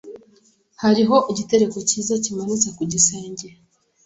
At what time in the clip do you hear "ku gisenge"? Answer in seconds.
2.75-3.47